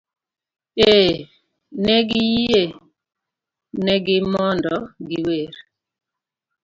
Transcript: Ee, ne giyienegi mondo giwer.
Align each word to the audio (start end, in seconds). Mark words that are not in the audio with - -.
Ee, 0.93 1.13
ne 1.85 1.97
giyienegi 2.09 4.17
mondo 4.33 4.75
giwer. 5.09 5.51